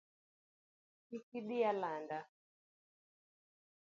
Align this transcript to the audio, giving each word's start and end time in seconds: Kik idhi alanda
Kik 1.07 1.27
idhi 1.39 1.59
alanda 1.71 2.19